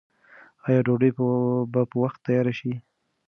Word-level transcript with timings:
آیا 0.65 0.79
ډوډۍ 0.85 1.11
به 1.73 1.81
په 1.89 1.95
وخت 2.03 2.19
تیاره 2.25 2.53
شي؟ 2.59 2.71